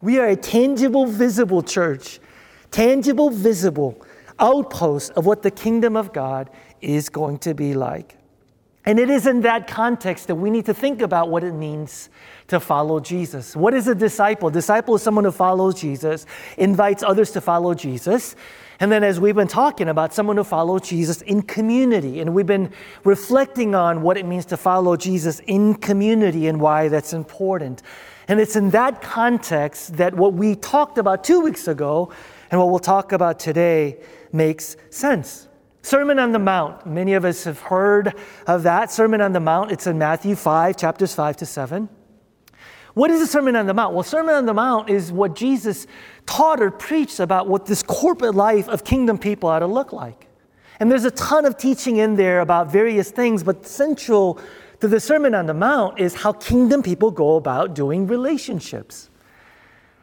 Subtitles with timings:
[0.00, 2.20] We are a tangible, visible church,
[2.70, 4.00] tangible, visible
[4.38, 6.50] outpost of what the kingdom of God
[6.80, 8.16] is going to be like.
[8.84, 12.08] And it is in that context that we need to think about what it means
[12.46, 13.54] to follow Jesus.
[13.54, 14.48] What is a disciple?
[14.48, 16.24] Disciple is someone who follows Jesus,
[16.56, 18.36] invites others to follow Jesus.
[18.80, 22.20] And then, as we've been talking about, someone who follows Jesus in community.
[22.20, 22.72] And we've been
[23.04, 27.82] reflecting on what it means to follow Jesus in community and why that's important.
[28.28, 32.12] And it's in that context that what we talked about two weeks ago
[32.50, 33.98] and what we'll talk about today
[34.32, 35.48] makes sense.
[35.80, 36.86] Sermon on the Mount.
[36.86, 38.14] Many of us have heard
[38.46, 38.90] of that.
[38.90, 39.72] Sermon on the Mount.
[39.72, 41.88] It's in Matthew 5, chapters 5 to 7.
[42.92, 43.94] What is the Sermon on the Mount?
[43.94, 45.86] Well, Sermon on the Mount is what Jesus
[46.26, 50.26] taught or preached about what this corporate life of kingdom people ought to look like.
[50.80, 54.38] And there's a ton of teaching in there about various things, but central
[54.80, 59.10] to the Sermon on the Mount is how kingdom people go about doing relationships.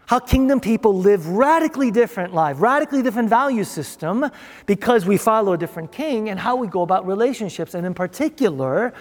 [0.07, 4.29] How kingdom people live radically different life, radically different value system
[4.65, 8.93] because we follow a different king, and how we go about relationships, and in particular,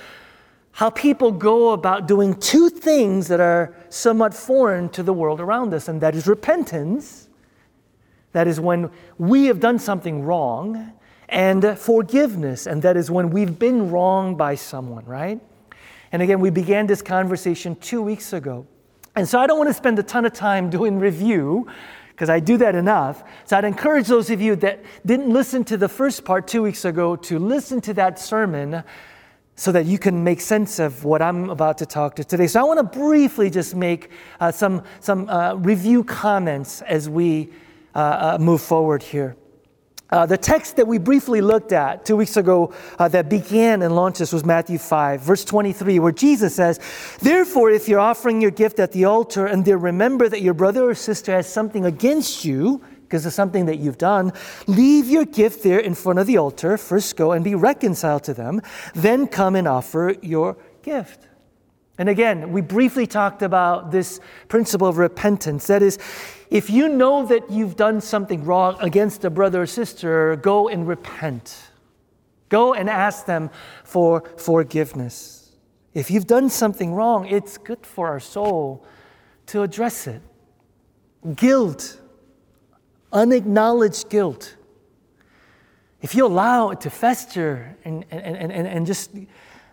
[0.73, 5.75] how people go about doing two things that are somewhat foreign to the world around
[5.75, 7.29] us, and that is repentance.
[8.33, 10.93] That is when we have done something wrong,
[11.29, 15.41] and forgiveness, and that is when we've been wronged by someone, right?
[16.15, 18.69] And again, we began this conversation two weeks ago.
[19.17, 21.67] And so I don't want to spend a ton of time doing review
[22.11, 23.25] because I do that enough.
[23.47, 26.85] So I'd encourage those of you that didn't listen to the first part two weeks
[26.85, 28.85] ago to listen to that sermon
[29.57, 32.47] so that you can make sense of what I'm about to talk to today.
[32.47, 37.51] So I want to briefly just make uh, some, some uh, review comments as we
[37.93, 39.35] uh, uh move forward here.
[40.11, 43.97] Uh, the text that we briefly looked at two weeks ago uh, that began and
[43.97, 46.79] launched this was Matthew 5, verse 23, where Jesus says,
[47.21, 50.89] Therefore, if you're offering your gift at the altar and there remember that your brother
[50.89, 54.33] or sister has something against you, because of something that you've done,
[54.67, 56.77] leave your gift there in front of the altar.
[56.77, 58.61] First go and be reconciled to them,
[58.95, 61.29] then come and offer your gift.
[61.99, 65.67] And again, we briefly talked about this principle of repentance.
[65.69, 65.99] That is,
[66.51, 70.89] if you know that you've done something wrong against a brother or sister, go and
[70.89, 71.71] repent.
[72.49, 73.51] Go and ask them
[73.85, 75.53] for forgiveness.
[75.93, 78.85] If you've done something wrong, it's good for our soul
[79.47, 80.23] to address it.
[81.37, 82.01] Guilt
[83.15, 84.57] unacknowledged guilt,
[86.03, 89.13] if you allow it to fester and, and, and, and just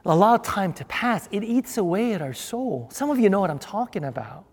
[0.06, 2.90] allow time to pass, it eats away at our soul.
[2.92, 4.46] Some of you know what I'm talking about.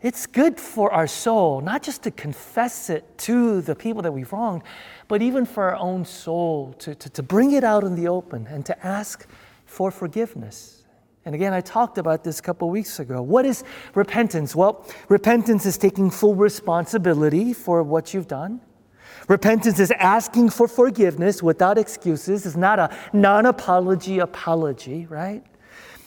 [0.00, 4.30] It's good for our soul, not just to confess it to the people that we've
[4.30, 4.62] wronged,
[5.08, 8.46] but even for our own soul, to, to, to bring it out in the open
[8.46, 9.26] and to ask
[9.64, 10.84] for forgiveness.
[11.24, 13.22] And again, I talked about this a couple weeks ago.
[13.22, 14.54] What is repentance?
[14.54, 18.60] Well, repentance is taking full responsibility for what you've done.
[19.28, 22.44] Repentance is asking for forgiveness without excuses.
[22.44, 25.42] It's not a non apology apology, right?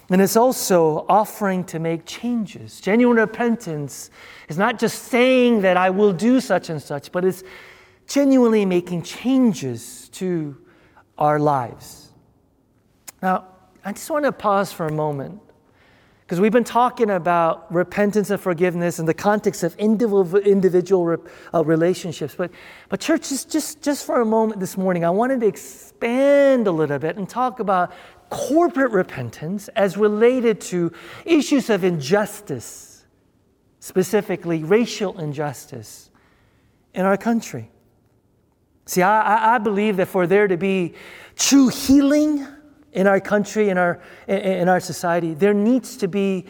[0.10, 2.80] And it's also offering to make changes.
[2.80, 4.10] Genuine repentance
[4.48, 7.44] is not just saying that I will do such and such, but it's
[8.08, 10.56] genuinely making changes to
[11.18, 12.12] our lives.
[13.22, 13.48] Now,
[13.84, 15.42] I just want to pause for a moment
[16.28, 21.24] because we've been talking about repentance and forgiveness in the context of individual,
[21.54, 22.36] uh, relationships.
[22.36, 22.52] But,
[22.90, 26.72] but church, just, just, just for a moment this morning, I wanted to expand a
[26.72, 27.94] little bit and talk about
[28.30, 30.92] corporate repentance as related to
[31.24, 33.06] issues of injustice,
[33.80, 36.10] specifically racial injustice
[36.94, 37.72] in our country.
[38.86, 40.94] See, I, I believe that for there to be
[41.38, 42.46] true healing,
[42.98, 46.46] in our country, in our, in our society, there needs to be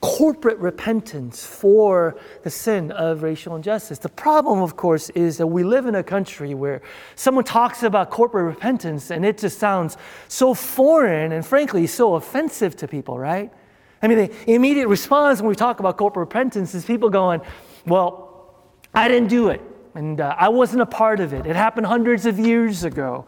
[0.00, 3.98] corporate repentance for the sin of racial injustice.
[3.98, 6.82] The problem, of course, is that we live in a country where
[7.16, 9.96] someone talks about corporate repentance and it just sounds
[10.28, 13.52] so foreign and, frankly, so offensive to people, right?
[14.00, 17.40] I mean, the immediate response when we talk about corporate repentance is people going,
[17.86, 18.54] Well,
[18.94, 19.60] I didn't do it,
[19.96, 21.44] and uh, I wasn't a part of it.
[21.44, 23.26] It happened hundreds of years ago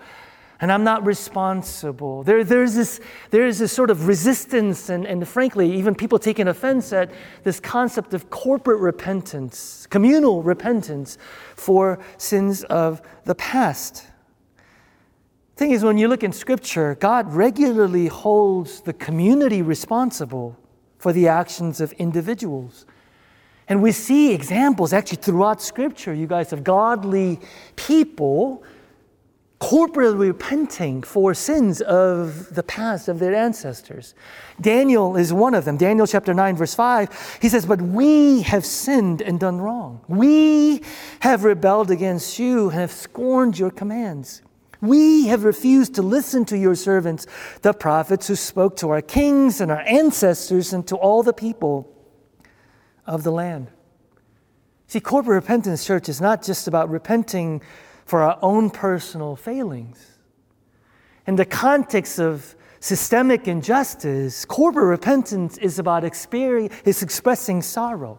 [0.61, 2.23] and I'm not responsible.
[2.23, 6.93] There, there's, this, there's this sort of resistance, and, and frankly, even people taking offense
[6.93, 7.11] at
[7.45, 11.17] this concept of corporate repentance, communal repentance
[11.57, 14.07] for sins of the past.
[15.57, 20.59] Thing is, when you look in Scripture, God regularly holds the community responsible
[20.99, 22.85] for the actions of individuals.
[23.69, 27.41] And we see examples actually throughout Scripture, you guys, of godly
[27.77, 28.63] people
[29.61, 34.15] corporately repenting for sins of the past, of their ancestors.
[34.61, 35.77] Daniel is one of them.
[35.77, 40.01] Daniel chapter 9, verse 5, he says, But we have sinned and done wrong.
[40.09, 40.83] We
[41.21, 44.41] have rebelled against you and have scorned your commands.
[44.81, 47.27] We have refused to listen to your servants,
[47.61, 51.95] the prophets who spoke to our kings and our ancestors and to all the people
[53.07, 53.71] of the land.
[54.87, 57.61] See, corporate repentance, church, is not just about repenting
[58.11, 60.19] for our own personal failings.
[61.29, 68.19] In the context of systemic injustice, corporate repentance is about is expressing sorrow.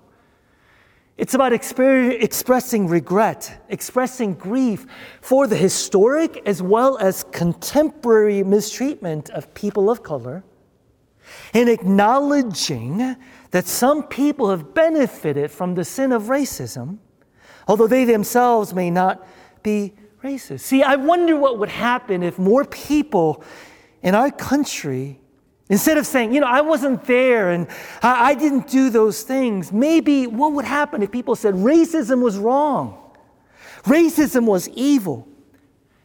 [1.17, 4.85] It's about expressing regret, expressing grief
[5.19, 10.41] for the historic as well as contemporary mistreatment of people of color,
[11.53, 13.17] and acknowledging
[13.51, 16.99] that some people have benefited from the sin of racism,
[17.67, 19.27] although they themselves may not
[19.63, 19.93] be
[20.23, 20.61] racist.
[20.61, 23.43] See, I wonder what would happen if more people
[24.01, 25.19] in our country,
[25.69, 27.67] instead of saying, you know, I wasn't there and
[28.01, 32.37] I, I didn't do those things, maybe what would happen if people said racism was
[32.37, 32.97] wrong?
[33.83, 35.27] Racism was evil.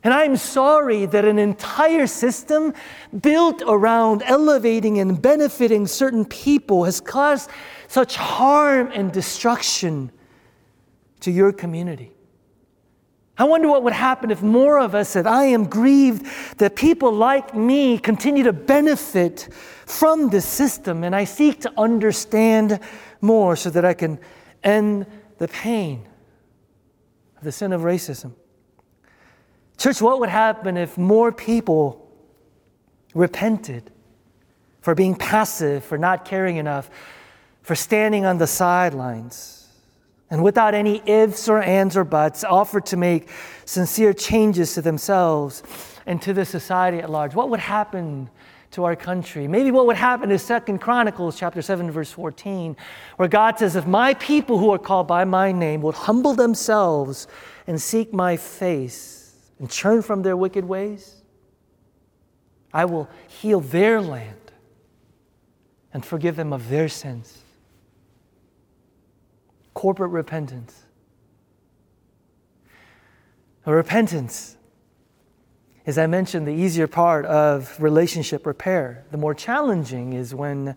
[0.02, 2.74] And I'm sorry that an entire system
[3.22, 7.50] built around elevating and benefiting certain people has caused
[7.88, 10.12] such harm and destruction
[11.20, 12.15] to your community.
[13.38, 16.26] I wonder what would happen if more of us said, I am grieved
[16.58, 19.48] that people like me continue to benefit
[19.84, 22.80] from this system, and I seek to understand
[23.20, 24.18] more so that I can
[24.64, 25.06] end
[25.38, 26.06] the pain
[27.36, 28.32] of the sin of racism.
[29.76, 32.10] Church, what would happen if more people
[33.14, 33.90] repented
[34.80, 36.88] for being passive, for not caring enough,
[37.60, 39.55] for standing on the sidelines?
[40.30, 43.28] And without any ifs or ands or buts, offered to make
[43.64, 45.62] sincere changes to themselves
[46.04, 48.28] and to the society at large, what would happen
[48.72, 49.46] to our country?
[49.46, 52.76] Maybe what would happen is Second Chronicles chapter 7, verse 14,
[53.16, 57.28] where God says, If my people who are called by my name would humble themselves
[57.68, 61.22] and seek my face and turn from their wicked ways,
[62.72, 64.34] I will heal their land
[65.94, 67.42] and forgive them of their sins
[69.76, 70.86] corporate repentance.
[73.66, 74.56] A repentance,
[75.84, 79.04] as I mentioned, the easier part of relationship repair.
[79.10, 80.76] The more challenging is when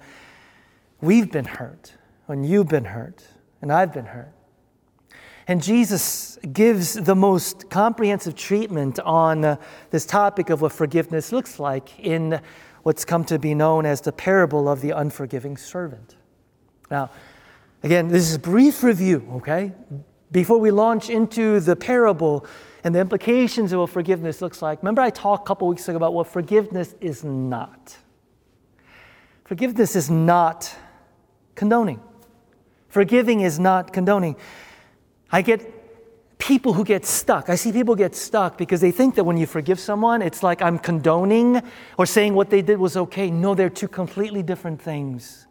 [0.99, 1.93] we've been hurt,
[2.25, 3.23] when you've been hurt,
[3.61, 4.33] and I've been hurt.
[5.47, 9.55] And Jesus gives the most comprehensive treatment on uh,
[9.91, 12.41] this topic of what forgiveness looks like in
[12.83, 16.17] what's come to be known as the parable of the unforgiving servant.
[16.91, 17.11] Now,
[17.81, 19.71] Again, this is a brief review, okay?
[20.31, 22.45] Before we launch into the parable
[22.83, 25.95] and the implications of what forgiveness looks like, remember I talked a couple weeks ago
[25.95, 27.97] about what forgiveness is not.
[29.45, 30.75] Forgiveness is not
[31.55, 32.01] condoning.
[32.89, 34.35] Forgiving is not condoning.
[35.31, 37.49] I get people who get stuck.
[37.49, 40.61] I see people get stuck because they think that when you forgive someone, it's like
[40.61, 41.61] I'm condoning
[41.97, 43.31] or saying what they did was okay.
[43.31, 45.47] No, they're two completely different things.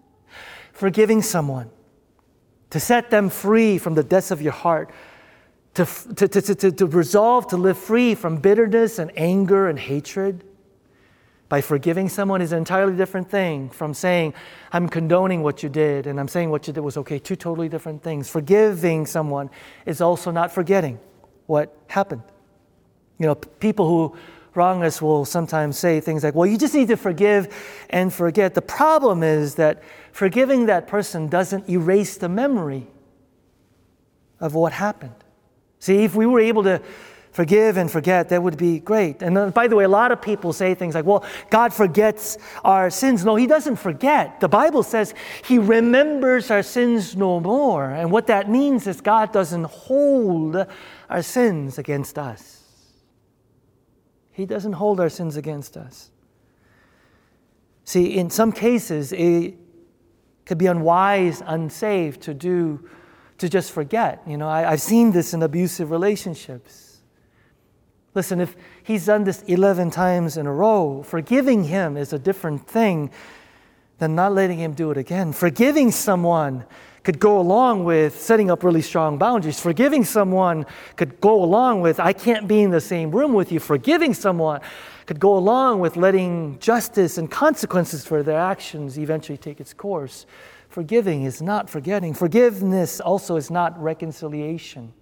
[0.73, 1.71] Forgiving someone
[2.71, 4.91] to set them free from the depths of your heart,
[5.75, 5.85] to,
[6.15, 10.45] to, to, to, to resolve to live free from bitterness and anger and hatred
[11.49, 14.35] by forgiving someone is an entirely different thing from saying,
[14.71, 17.19] I'm condoning what you did and I'm saying what you did was okay.
[17.19, 18.29] Two totally different things.
[18.29, 19.49] Forgiving someone
[19.87, 20.99] is also not forgetting
[21.47, 22.23] what happened.
[23.19, 24.17] You know, people who
[24.59, 27.43] wrong will sometimes say things like, well, you just need to forgive
[27.89, 28.55] and forget.
[28.55, 32.87] The problem is that forgiving that person doesn't erase the memory
[34.41, 35.15] of what happened.
[35.79, 36.83] See, if we were able to
[37.31, 39.23] forgive and forget, that would be great.
[39.23, 42.91] And by the way, a lot of people say things like, well, God forgets our
[42.91, 43.25] sins.
[43.25, 44.41] No, He doesn't forget.
[44.41, 47.85] The Bible says He remembers our sins no more.
[47.85, 50.67] And what that means is God doesn't hold
[51.09, 52.58] our sins against us.
[54.39, 56.13] He doesn't hold our sins against us.
[57.85, 59.57] See, in some cases, it
[60.47, 62.89] could be unwise, unsafe to do,
[63.39, 64.23] to just forget.
[64.29, 66.99] You know, I, I've seen this in abusive relationships.
[68.15, 68.55] Listen, if
[68.85, 73.11] he's done this 11 times in a row, forgiving him is a different thing
[73.99, 75.33] than not letting him do it again.
[75.33, 76.65] Forgiving someone
[77.03, 79.61] could go along with setting up really strong boundaries.
[79.61, 83.61] Forgiving someone could go along with, I can't be in the same room with you.
[83.61, 84.61] Forgiving someone
[85.07, 90.27] could go along with letting justice and consequences for their actions eventually take its course.
[90.69, 92.13] Forgiving is not forgetting.
[92.13, 94.93] Forgiveness also is not reconciliation.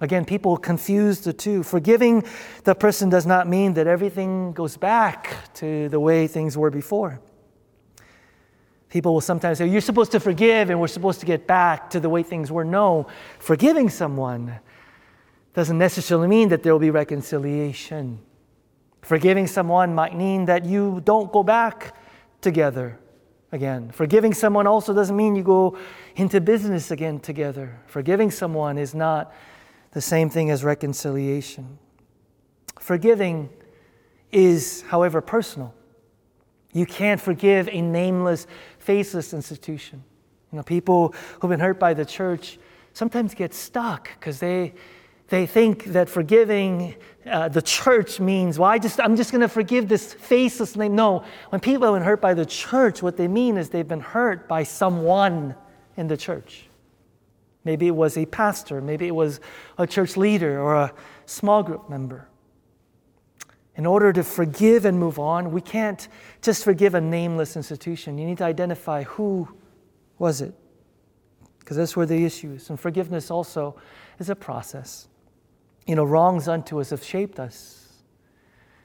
[0.00, 1.62] Again, people confuse the two.
[1.62, 2.24] Forgiving
[2.64, 7.20] the person does not mean that everything goes back to the way things were before.
[8.94, 11.98] People will sometimes say, You're supposed to forgive and we're supposed to get back to
[11.98, 12.64] the way things were.
[12.64, 13.08] No,
[13.40, 14.60] forgiving someone
[15.52, 18.20] doesn't necessarily mean that there will be reconciliation.
[19.02, 21.96] Forgiving someone might mean that you don't go back
[22.40, 22.96] together
[23.50, 23.90] again.
[23.90, 25.76] Forgiving someone also doesn't mean you go
[26.14, 27.80] into business again together.
[27.88, 29.34] Forgiving someone is not
[29.90, 31.80] the same thing as reconciliation.
[32.78, 33.50] Forgiving
[34.30, 35.74] is, however, personal.
[36.74, 38.48] You can't forgive a nameless,
[38.84, 40.04] faceless institution.
[40.52, 42.58] You know, people who've been hurt by the church
[42.92, 44.74] sometimes get stuck because they,
[45.28, 46.94] they think that forgiving
[47.26, 50.94] uh, the church means, well, I just, I'm just going to forgive this faceless name.
[50.94, 54.00] No, when people have been hurt by the church, what they mean is they've been
[54.00, 55.54] hurt by someone
[55.96, 56.66] in the church.
[57.64, 59.40] Maybe it was a pastor, maybe it was
[59.78, 60.92] a church leader or a
[61.24, 62.28] small group member.
[63.76, 66.06] In order to forgive and move on, we can't
[66.42, 68.18] just forgive a nameless institution.
[68.18, 69.48] You need to identify who
[70.18, 70.54] was it,
[71.58, 72.70] because that's where the issue is.
[72.70, 73.74] And forgiveness also
[74.18, 75.08] is a process.
[75.86, 77.80] You know, wrongs unto us have shaped us.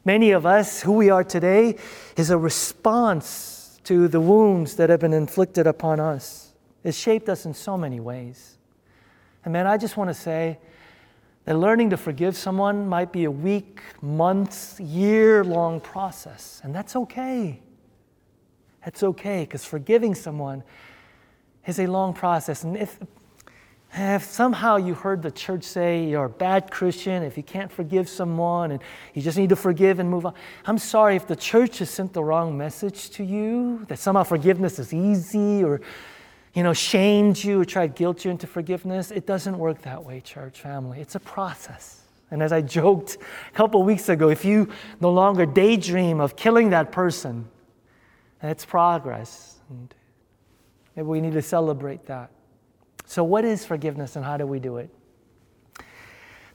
[0.05, 1.75] Many of us, who we are today,
[2.17, 6.53] is a response to the wounds that have been inflicted upon us.
[6.83, 8.57] It shaped us in so many ways.
[9.43, 10.57] And man, I just want to say
[11.49, 16.61] that learning to forgive someone might be a week, month, year long process.
[16.63, 17.59] And that's okay.
[18.85, 20.61] That's okay because forgiving someone
[21.65, 22.63] is a long process.
[22.63, 22.99] And if,
[23.95, 28.07] if somehow you heard the church say you're a bad Christian, if you can't forgive
[28.07, 28.81] someone and
[29.15, 30.35] you just need to forgive and move on,
[30.67, 34.77] I'm sorry if the church has sent the wrong message to you, that somehow forgiveness
[34.77, 35.81] is easy or
[36.59, 39.11] you know, shamed you or tried to guilt you into forgiveness.
[39.11, 40.99] It doesn't work that way, church family.
[40.99, 42.01] It's a process.
[42.31, 43.15] And as I joked
[43.47, 44.67] a couple weeks ago, if you
[44.99, 47.47] no longer daydream of killing that person,
[48.43, 49.55] it's progress.
[49.69, 52.29] And we need to celebrate that.
[53.05, 54.89] So, what is forgiveness and how do we do it?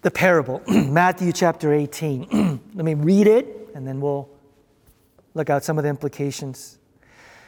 [0.02, 2.60] The parable, Matthew chapter 18.
[2.74, 4.28] Let me read it and then we'll
[5.32, 6.78] look at some of the implications.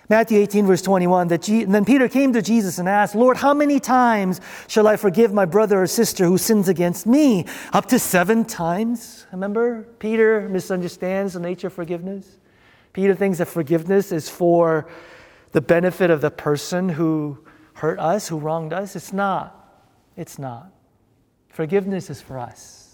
[0.09, 3.53] Matthew 18, verse 21, that Je- then Peter came to Jesus and asked, Lord, how
[3.53, 7.45] many times shall I forgive my brother or sister who sins against me?
[7.73, 9.27] Up to seven times?
[9.33, 12.39] Remember, Peter misunderstands the nature of forgiveness.
[12.93, 14.89] Peter thinks that forgiveness is for
[15.53, 17.39] the benefit of the person who
[17.75, 18.95] hurt us, who wronged us.
[18.95, 19.85] It's not.
[20.17, 20.71] It's not.
[21.49, 22.86] Forgiveness is for us.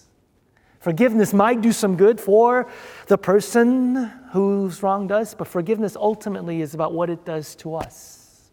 [0.83, 2.69] Forgiveness might do some good for
[3.07, 8.51] the person who's wronged us, but forgiveness ultimately is about what it does to us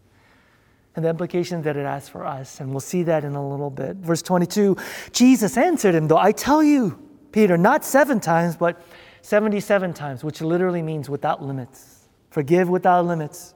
[0.94, 2.60] and the implications that it has for us.
[2.60, 3.96] And we'll see that in a little bit.
[3.96, 4.76] Verse 22
[5.12, 6.98] Jesus answered him, though, I tell you,
[7.32, 8.80] Peter, not seven times, but
[9.22, 12.08] 77 times, which literally means without limits.
[12.30, 13.54] Forgive without limits.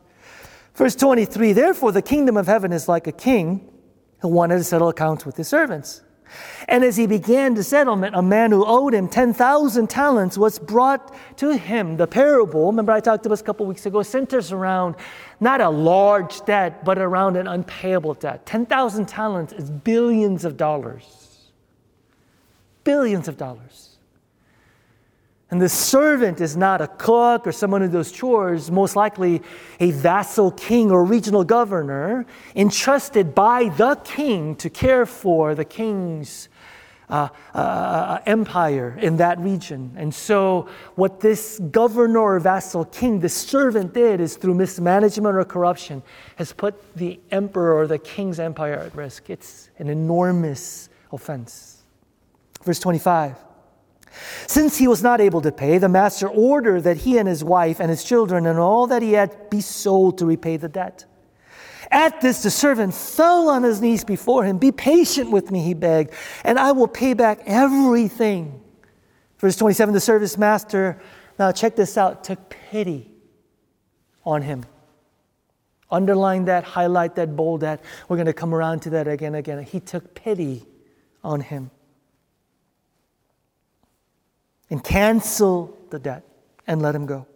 [0.75, 3.71] Verse 23 Therefore, the kingdom of heaven is like a king
[4.19, 6.03] who wanted to settle accounts with his servants.
[6.69, 11.15] And as he began the settlement, a man who owed him 10,000 talents was brought
[11.39, 11.97] to him.
[11.97, 14.97] The parable, remember I talked about this a couple weeks ago, centers around
[15.41, 18.47] not a large debt, but around an unpayable debt.
[18.47, 21.51] 10,000 talents is billions of dollars.
[22.85, 23.84] Billions of dollars.
[25.55, 29.41] And the servant is not a cook or someone who does chores, most likely
[29.79, 36.49] a vassal king or regional governor entrusted by the king to care for the king's
[37.09, 39.93] uh, uh, uh, empire in that region.
[39.97, 45.45] And so, what this governor or vassal king, the servant, did is through mismanagement or
[45.45, 46.03] corruption,
[46.35, 49.31] has put the emperor or the king's empire at risk.
[49.31, 51.85] It's an enormous offense.
[52.65, 53.54] Verse 25.
[54.47, 57.81] Since he was not able to pay, the master ordered that he and his wife
[57.81, 61.05] and his children and all that he had be sold to repay the debt.
[61.91, 64.59] At this, the servant fell on his knees before him.
[64.59, 68.61] Be patient with me, he begged, and I will pay back everything.
[69.39, 71.01] Verse 27 the service master,
[71.39, 73.11] now check this out, took pity
[74.25, 74.65] on him.
[75.91, 77.81] Underline that, highlight that, bold that.
[78.09, 79.63] We're going to come around to that again and again.
[79.63, 80.65] He took pity
[81.23, 81.71] on him
[84.71, 86.25] and cancel the debt
[86.67, 87.27] and let him go.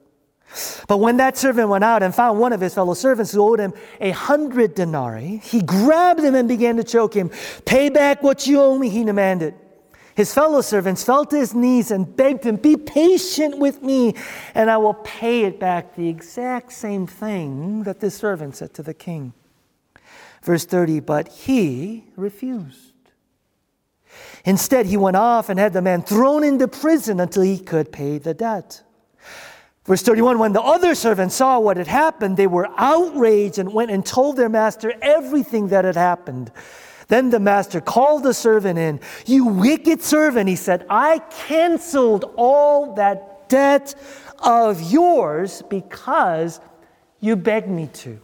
[0.86, 3.60] But when that servant went out and found one of his fellow servants who owed
[3.60, 7.30] him a hundred denarii, he grabbed him and began to choke him.
[7.66, 9.54] Pay back what you owe me, he demanded.
[10.14, 14.14] His fellow servants fell to his knees and begged him, Be patient with me,
[14.54, 15.94] and I will pay it back.
[15.94, 19.32] The exact same thing that this servant said to the king.
[20.42, 22.87] Verse 30 But he refused.
[24.44, 28.18] Instead, he went off and had the man thrown into prison until he could pay
[28.18, 28.82] the debt.
[29.84, 33.90] Verse 31 When the other servants saw what had happened, they were outraged and went
[33.90, 36.52] and told their master everything that had happened.
[37.08, 39.00] Then the master called the servant in.
[39.24, 43.94] You wicked servant, he said, I canceled all that debt
[44.40, 46.60] of yours because
[47.20, 48.20] you begged me to.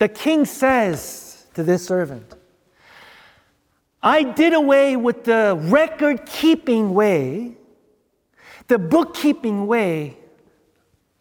[0.00, 2.34] The king says to this servant,
[4.02, 7.56] I did away with the record keeping way,
[8.66, 10.16] the bookkeeping way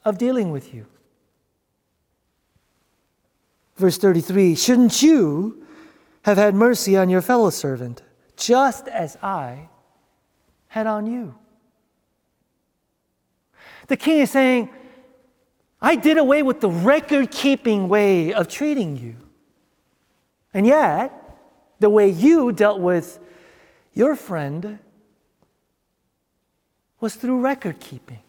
[0.03, 0.88] of dealing with you.
[3.75, 5.65] Verse 33 Shouldn't you
[6.23, 8.01] have had mercy on your fellow servant,
[8.35, 9.69] just as I
[10.67, 11.35] had on you?
[13.88, 14.69] The king is saying,
[15.81, 19.15] I did away with the record keeping way of treating you.
[20.53, 21.20] And yet,
[21.81, 23.19] the way you dealt with
[23.93, 24.77] your friend
[27.00, 28.19] was through record keeping.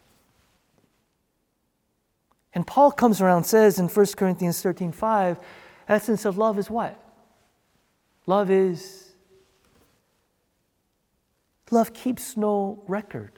[2.54, 5.38] And Paul comes around and says in 1 Corinthians 13 5,
[5.86, 6.98] essence of love is what?
[8.26, 9.12] Love is,
[11.70, 13.32] love keeps no record.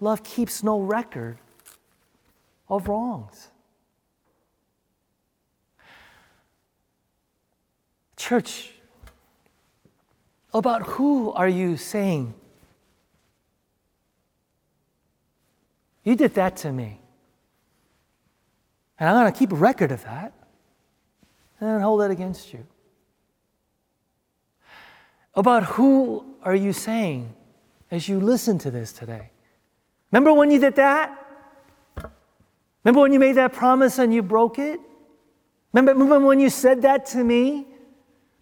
[0.00, 1.38] Love keeps no record
[2.68, 3.51] of wrongs.
[8.22, 8.70] Church,
[10.54, 12.34] about who are you saying
[16.04, 17.00] You did that to me.
[18.98, 20.32] And I'm going to keep a record of that
[21.60, 22.64] and hold that against you.
[25.34, 27.34] About who are you saying
[27.90, 29.30] as you listen to this today?
[30.10, 31.18] Remember when you did that?
[32.84, 34.78] Remember when you made that promise and you broke it?
[35.72, 37.66] Remember, remember when you said that to me?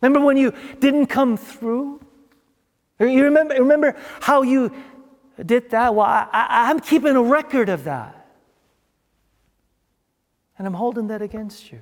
[0.01, 2.01] Remember when you didn't come through?
[2.99, 4.73] You remember, remember how you
[5.45, 8.17] did that, well, I, I, I'm keeping a record of that.
[10.59, 11.81] And I'm holding that against you.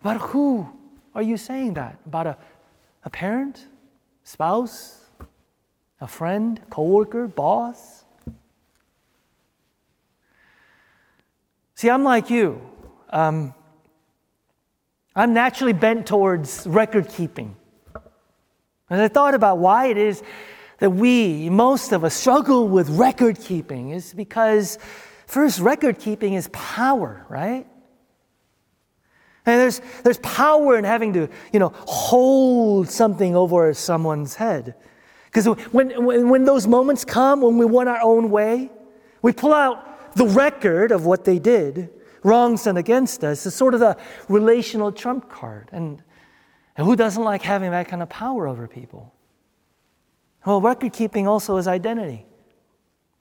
[0.00, 0.68] About who
[1.14, 1.98] are you saying that?
[2.06, 2.36] About a,
[3.04, 3.66] a parent,
[4.24, 4.98] spouse,
[6.00, 8.04] a friend, coworker, boss?
[11.74, 12.60] See, I'm like you.
[13.10, 13.54] Um,
[15.14, 17.56] I'm naturally bent towards record keeping.
[18.88, 20.22] And I thought about why it is
[20.78, 24.78] that we, most of us, struggle with record keeping is because,
[25.26, 27.66] first, record keeping is power, right?
[29.44, 34.74] And there's, there's power in having to, you know, hold something over someone's head.
[35.26, 38.70] Because when, when, when those moments come, when we want our own way,
[39.20, 41.90] we pull out the record of what they did,
[42.22, 43.46] wrongs done against us.
[43.46, 43.96] It's sort of the
[44.28, 45.68] relational trump card.
[45.72, 46.02] And
[46.76, 49.12] and who doesn't like having that kind of power over people?
[50.46, 52.24] Well, record keeping also is identity.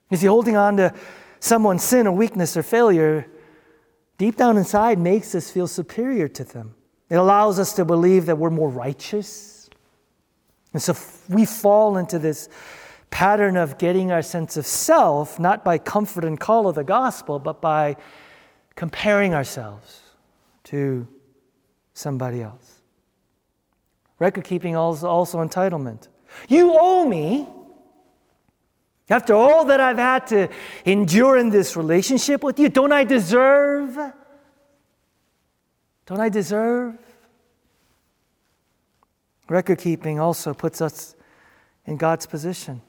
[0.09, 0.93] You see, holding on to
[1.39, 3.27] someone's sin or weakness or failure
[4.17, 6.75] deep down inside makes us feel superior to them.
[7.09, 9.69] It allows us to believe that we're more righteous.
[10.73, 10.95] And so
[11.27, 12.47] we fall into this
[13.09, 17.39] pattern of getting our sense of self, not by comfort and call of the gospel,
[17.39, 17.97] but by
[18.75, 20.01] comparing ourselves
[20.65, 21.07] to
[21.93, 22.81] somebody else.
[24.19, 26.07] Record keeping is also entitlement.
[26.47, 27.47] You owe me.
[29.09, 30.47] After all that I've had to
[30.85, 33.97] endure in this relationship with you, don't I deserve?
[36.05, 36.97] Don't I deserve?
[39.49, 41.15] Record keeping also puts us
[41.85, 42.81] in God's position.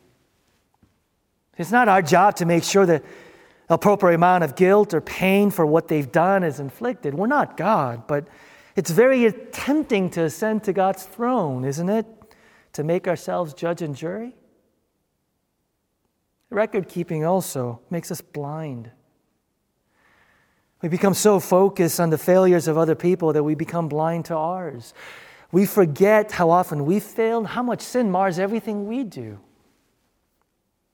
[1.56, 3.02] It's not our job to make sure that
[3.72, 7.14] appropriate amount of guilt or pain for what they've done is inflicted.
[7.14, 8.26] We're not God, but
[8.76, 12.06] it's very tempting to ascend to God's throne, isn't it?
[12.74, 14.34] To make ourselves judge and jury.
[16.50, 18.90] Record keeping also makes us blind.
[20.82, 24.36] We become so focused on the failures of other people that we become blind to
[24.36, 24.92] ours.
[25.52, 29.38] We forget how often we fail how much sin mars everything we do,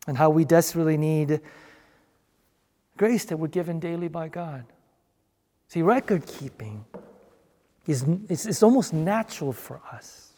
[0.06, 1.40] and how we desperately need
[2.98, 4.64] grace that we're given daily by God.
[5.68, 6.84] See, record keeping
[7.86, 10.32] is it's, it's almost natural for us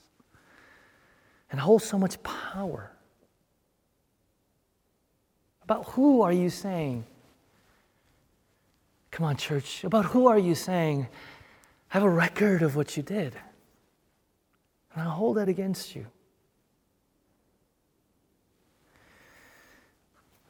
[1.51, 2.93] and holds so much power.
[5.65, 7.05] About who are you saying?
[9.11, 9.83] Come on, church.
[9.85, 11.09] About who are you saying?
[11.91, 13.35] I have a record of what you did.
[14.95, 16.07] And I'll hold that against you.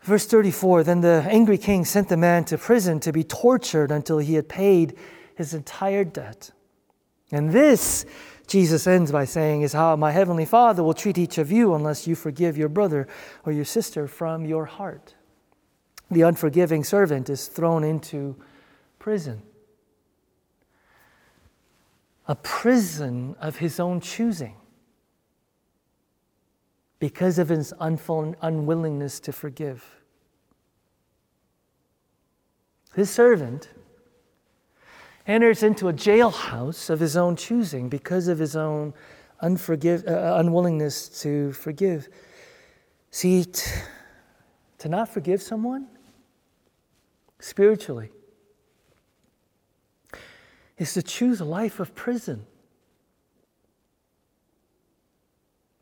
[0.03, 4.19] Verse 34 Then the angry king sent the man to prison to be tortured until
[4.19, 4.97] he had paid
[5.35, 6.51] his entire debt.
[7.33, 8.05] And this,
[8.47, 12.07] Jesus ends by saying, is how my heavenly Father will treat each of you unless
[12.07, 13.07] you forgive your brother
[13.45, 15.15] or your sister from your heart.
[16.11, 18.37] The unforgiving servant is thrown into
[18.99, 19.43] prison,
[22.27, 24.57] a prison of his own choosing
[27.01, 30.01] because of his unwillingness to forgive.
[32.95, 33.71] His servant
[35.27, 38.95] enters into a jailhouse of his own choosing because of his own
[39.43, 42.09] unforgive, uh, unwillingness to forgive.
[43.11, 43.71] See, t-
[44.79, 45.89] to not forgive someone
[47.39, 48.11] spiritually
[50.79, 52.47] is to choose a life of prison.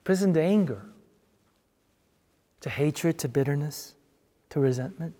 [0.04, 0.86] Prison to anger,
[2.60, 3.94] to hatred, to bitterness,
[4.50, 5.14] to resentment.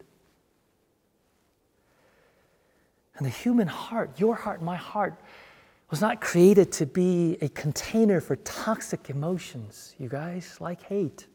[3.17, 5.21] And the human heart, your heart, my heart,
[5.91, 11.27] was not created to be a container for toxic emotions, you guys, like hate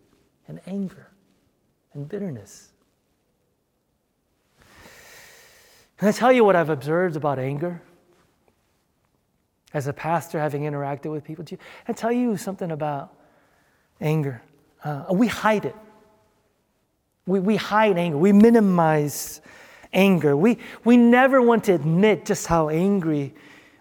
[0.48, 1.10] and anger
[1.94, 2.72] and bitterness.
[5.98, 7.82] Can I tell you what I've observed about anger?
[9.74, 13.16] As a pastor, having interacted with people, you, I tell you something about
[14.00, 14.42] anger?
[14.84, 15.76] Uh, we hide it.
[17.26, 18.18] We, we hide anger.
[18.18, 19.42] We minimize
[19.94, 20.36] anger.
[20.36, 23.34] We, we never want to admit just how angry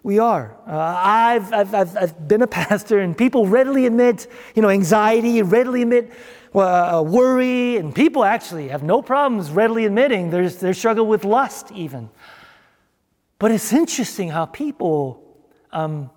[0.02, 0.56] we are.
[0.66, 5.42] Uh, I've, I've, I've, I've, been a pastor, and people readily admit, you know, anxiety,
[5.42, 6.12] readily admit
[6.54, 11.72] uh, worry, and people actually have no problems readily admitting there's, they struggle with lust,
[11.72, 12.10] even.
[13.38, 15.22] But it's interesting how people
[15.72, 16.10] um,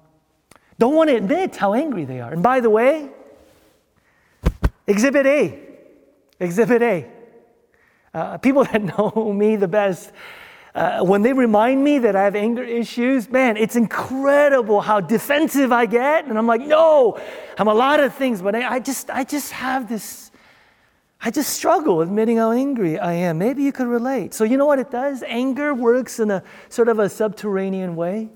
[0.78, 2.34] don't want to admit how angry they are.
[2.34, 3.10] And by the way,
[4.88, 5.60] Exhibit A,
[6.40, 7.15] Exhibit A.
[8.16, 10.14] Uh, people that know me the best,
[10.74, 15.74] uh, when they remind me that I have anger issues, man, it's incredible how defensive
[15.74, 16.24] I get.
[16.26, 17.20] And I'm like, no,
[17.58, 20.32] I'm a lot of things, but I, I just, I just have this,
[21.20, 23.38] I just struggle admitting how angry I am.
[23.38, 24.34] Maybe you could relate.
[24.34, 25.22] So you know what it does?
[25.24, 28.30] Anger works in a sort of a subterranean way.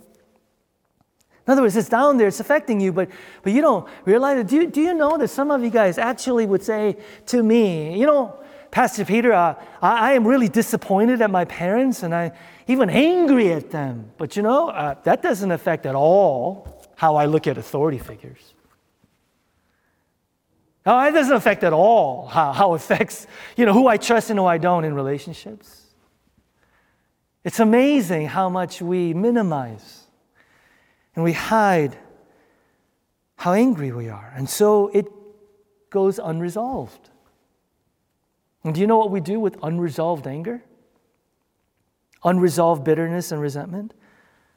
[1.47, 3.09] In other words, it's down there, it's affecting you, but,
[3.43, 4.47] but you don't realize it.
[4.47, 7.97] Do you, do you know that some of you guys actually would say to me,
[7.97, 8.39] you know,
[8.71, 12.31] Pastor Peter, I, I, am really disappointed at my parents and I'm
[12.67, 14.11] even angry at them.
[14.17, 18.53] But you know, uh, that doesn't affect at all how I look at authority figures.
[20.85, 23.27] Now, it doesn't affect at all how, how it affects,
[23.57, 25.87] you know, who I trust and who I don't in relationships.
[27.43, 30.03] It's amazing how much we minimize
[31.15, 31.97] and we hide
[33.35, 34.33] how angry we are.
[34.35, 35.07] And so it
[35.89, 37.09] goes unresolved.
[38.63, 40.63] And do you know what we do with unresolved anger?
[42.23, 43.93] Unresolved bitterness and resentment?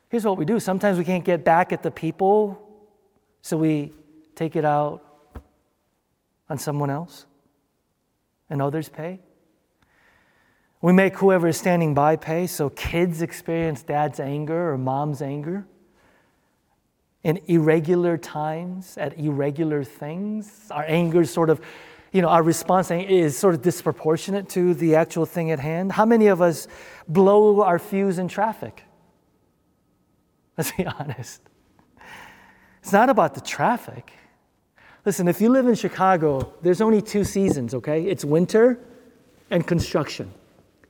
[0.08, 0.58] Here's what we do.
[0.58, 2.68] Sometimes we can't get back at the people,
[3.40, 3.92] so we
[4.34, 5.02] take it out
[6.50, 7.26] on someone else,
[8.50, 9.20] and others pay.
[10.82, 15.64] We make whoever is standing by pay, so kids experience dad's anger or mom's anger
[17.22, 20.66] in irregular times at irregular things.
[20.72, 21.60] Our anger sort of
[22.12, 25.92] you know, our response is sort of disproportionate to the actual thing at hand?
[25.92, 26.68] How many of us
[27.08, 28.84] blow our fuse in traffic?
[30.58, 31.40] Let's be honest.
[32.82, 34.12] It's not about the traffic.
[35.04, 38.04] Listen, if you live in Chicago, there's only two seasons, okay?
[38.04, 38.78] It's winter
[39.50, 40.32] and construction.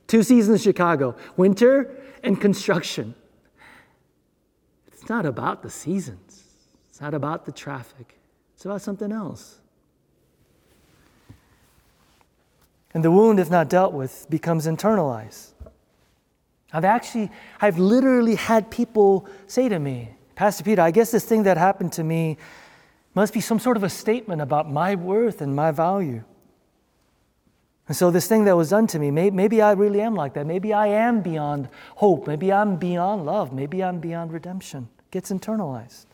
[0.07, 3.15] Two seasons in Chicago winter and construction.
[4.87, 6.43] It's not about the seasons,
[6.89, 8.19] it's not about the traffic,
[8.53, 9.59] it's about something else.
[12.93, 15.53] And the wound, if not dealt with, becomes internalized.
[16.71, 21.43] I've actually, I've literally had people say to me, Pastor Peter, I guess this thing
[21.43, 22.37] that happened to me
[23.13, 26.23] must be some sort of a statement about my worth and my value.
[27.87, 30.33] And so, this thing that was done to me, maybe, maybe I really am like
[30.35, 30.45] that.
[30.47, 32.27] Maybe I am beyond hope.
[32.27, 33.51] Maybe I'm beyond love.
[33.51, 34.87] Maybe I'm beyond redemption.
[35.11, 36.05] Gets internalized.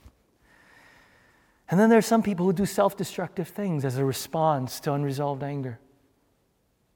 [1.69, 5.43] And then there's some people who do self destructive things as a response to unresolved
[5.43, 5.79] anger.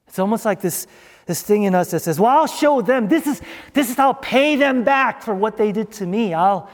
[0.08, 0.88] It's almost like this,
[1.26, 3.08] this thing in us that says, Well, I'll show them.
[3.08, 3.42] This is,
[3.74, 6.34] this is how I'll pay them back for what they did to me.
[6.34, 6.70] I'll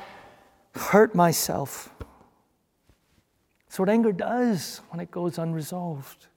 [0.75, 1.89] hurt myself.
[3.67, 6.27] That's what anger does when it goes unresolved.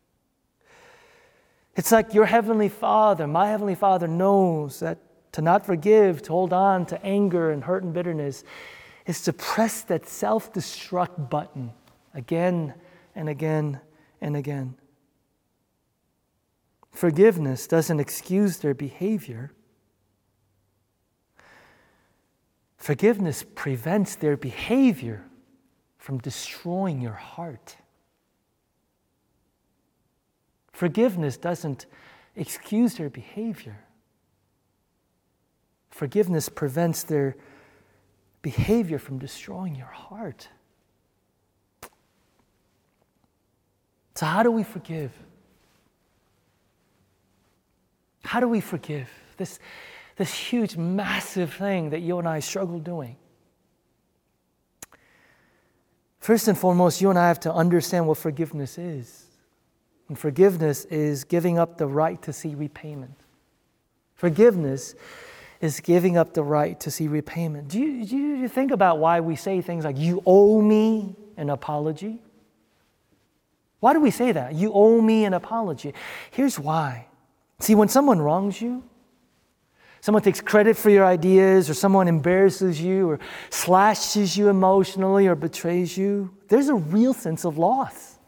[1.75, 4.99] It's like your Heavenly Father, my Heavenly Father knows that
[5.33, 8.45] to not forgive, to hold on to anger and hurt and bitterness,
[9.07, 11.73] is to press that self destruct button
[12.15, 12.75] again
[13.15, 13.81] and again
[14.21, 14.75] and again.
[16.93, 19.51] Forgiveness doesn't excuse their behavior.
[22.77, 25.25] Forgiveness prevents their behavior
[25.99, 27.77] from destroying your heart.
[30.73, 31.87] Forgiveness doesn't
[32.37, 33.85] excuse their behavior.
[35.91, 37.37] Forgiveness prevents their
[38.43, 40.49] behavior from destroying your heart.
[44.15, 45.13] So, how do we forgive?
[48.25, 49.09] How do we forgive?
[49.37, 49.59] This,
[50.17, 53.17] this huge, massive thing that you and I struggle doing.
[56.19, 59.27] First and foremost, you and I have to understand what forgiveness is.
[60.09, 63.17] And forgiveness is giving up the right to see repayment.
[64.15, 64.95] Forgiveness
[65.61, 67.69] is giving up the right to see repayment.
[67.69, 71.51] Do you, do you think about why we say things like, you owe me an
[71.51, 72.21] apology?
[73.81, 74.55] Why do we say that?
[74.55, 75.93] You owe me an apology.
[76.31, 77.07] Here's why.
[77.63, 78.83] See, when someone wrongs you,
[80.01, 83.21] someone takes credit for your ideas, or someone embarrasses you, or
[83.51, 88.19] slashes you emotionally, or betrays you, there's a real sense of loss.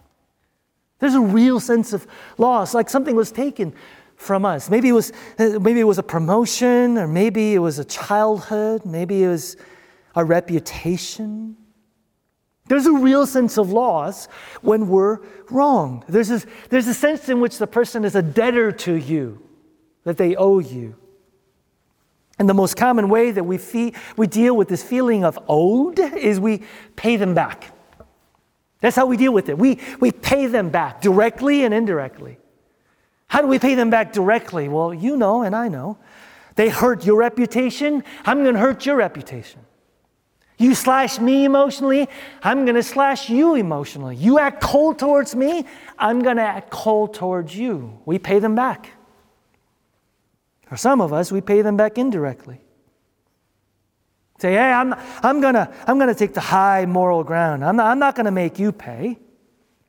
[1.01, 2.07] There's a real sense of
[2.39, 3.75] loss, like something was taken
[4.15, 4.71] from us.
[4.71, 9.25] Maybe it was, maybe it was a promotion, or maybe it was a childhood, maybe
[9.25, 9.57] it was
[10.15, 11.57] a reputation.
[12.67, 14.27] There's a real sense of loss
[14.63, 15.19] when we're
[15.51, 16.03] wrong.
[16.09, 19.43] There's, this, there's a sense in which the person is a debtor to you,
[20.05, 20.97] that they owe you.
[22.39, 25.99] And the most common way that we, fee- we deal with this feeling of owed
[25.99, 26.63] is we
[26.97, 27.73] pay them back.
[28.81, 29.59] That's how we deal with it.
[29.59, 32.39] We, we pay them back directly and indirectly.
[33.29, 34.69] How do we pay them back directly?
[34.69, 35.99] Well, you know, and I know.
[36.57, 39.61] They hurt your reputation, I'm going to hurt your reputation.
[40.57, 42.09] You slash me emotionally,
[42.43, 44.17] I'm going to slash you emotionally.
[44.17, 45.67] You act cold towards me,
[45.99, 47.99] I'm going to act cold towards you.
[48.05, 48.91] We pay them back.
[50.67, 52.61] For some of us, we pay them back indirectly.
[54.39, 57.65] Say, hey, I'm, I'm going to I'm gonna take the high moral ground.
[57.65, 59.19] I'm not, I'm not going to make you pay.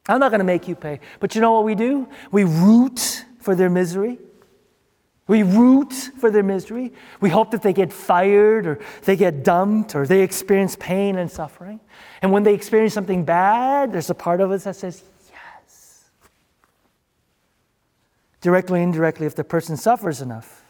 [0.07, 0.99] I'm not going to make you pay.
[1.19, 2.07] But you know what we do?
[2.31, 4.19] We root for their misery.
[5.27, 6.93] We root for their misery.
[7.19, 11.31] We hope that they get fired or they get dumped or they experience pain and
[11.31, 11.79] suffering.
[12.21, 16.09] And when they experience something bad, there's a part of us that says, yes.
[18.41, 20.63] Directly, indirectly, if the person suffers enough,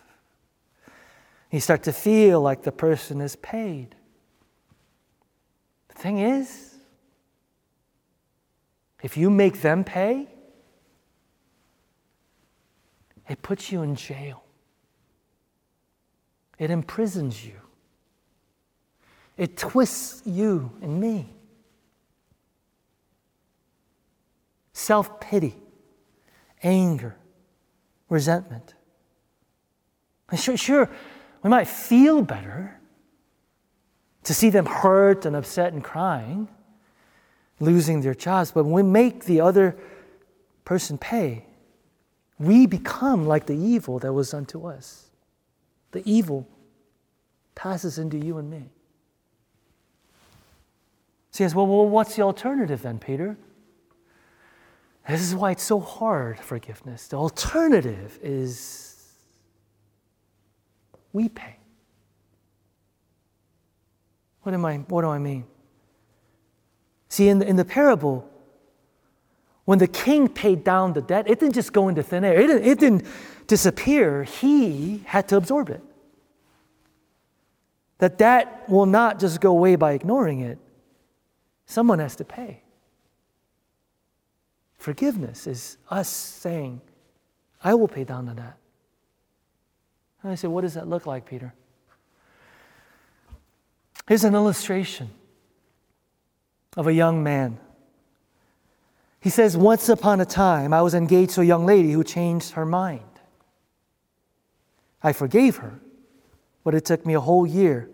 [1.51, 3.93] you start to feel like the person is paid.
[5.89, 6.75] The thing is,
[9.03, 10.29] if you make them pay,
[13.27, 14.44] it puts you in jail.
[16.57, 17.55] It imprisons you.
[19.37, 21.33] It twists you and me.
[24.73, 25.55] Self pity,
[26.63, 27.15] anger,
[28.09, 28.73] resentment.
[30.35, 30.89] Sure, sure,
[31.43, 32.79] we might feel better
[34.23, 36.47] to see them hurt and upset and crying,
[37.59, 39.77] losing their jobs, but when we make the other
[40.65, 41.45] person pay,
[42.39, 45.04] we become like the evil that was done to us.
[45.91, 46.47] The evil
[47.53, 48.69] passes into you and me.
[51.31, 53.37] So he says, well, well, what's the alternative then, Peter?
[55.07, 57.07] This is why it's so hard, forgiveness.
[57.07, 59.13] The alternative is
[61.13, 61.57] we pay.
[64.41, 65.45] What, am I, what do I mean?
[67.09, 68.29] See, in the, in the parable,
[69.65, 72.47] when the king paid down the debt, it didn't just go into thin air, it
[72.47, 73.07] didn't, it didn't
[73.47, 74.23] disappear.
[74.23, 75.81] He had to absorb it.
[77.99, 80.59] That that will not just go away by ignoring it,
[81.65, 82.61] someone has to pay.
[84.77, 86.81] Forgiveness is us saying,
[87.63, 88.57] I will pay down the debt.
[90.21, 91.53] And I say, What does that look like, Peter?
[94.07, 95.09] Here's an illustration
[96.77, 97.59] of a young man
[99.25, 102.51] he says, Once upon a time, I was engaged to a young lady who changed
[102.51, 103.01] her mind.
[105.05, 105.79] I forgave her,
[106.63, 107.91] but it took me a whole year,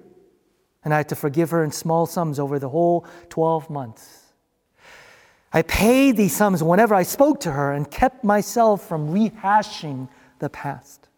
[0.81, 4.31] and I had to forgive her in small sums over the whole 12 months.
[5.51, 10.07] I paid these sums whenever I spoke to her and kept myself from rehashing
[10.39, 11.09] the past.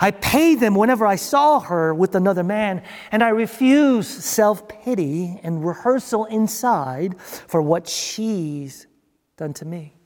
[0.00, 5.38] I paid them whenever I saw her with another man, and I refused self pity
[5.44, 8.88] and rehearsal inside for what she's
[9.36, 9.99] done to me.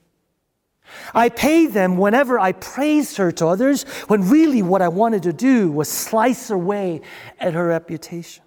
[1.14, 5.32] I paid them whenever I praised her to others, when really what I wanted to
[5.32, 7.00] do was slice away
[7.38, 8.44] at her reputation.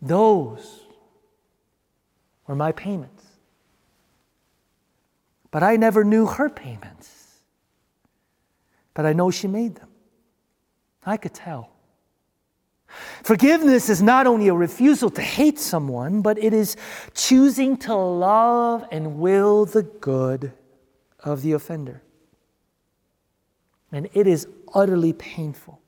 [0.00, 0.80] Those
[2.46, 3.24] were my payments.
[5.50, 7.40] But I never knew her payments.
[8.94, 9.88] But I know she made them.
[11.06, 11.70] I could tell.
[13.22, 16.76] Forgiveness is not only a refusal to hate someone, but it is
[17.14, 20.52] choosing to love and will the good
[21.28, 22.02] of the offender.
[23.92, 25.80] And it is utterly painful.